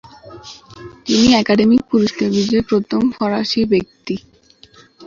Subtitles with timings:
[1.05, 4.15] তিনি একাডেমি পুরস্কার বিজয়ী প্রথম ফরাসি ব্যক্তি।